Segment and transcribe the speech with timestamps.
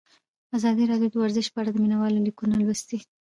[0.57, 2.97] ازادي راډیو د ورزش په اړه د مینه والو لیکونه لوستي.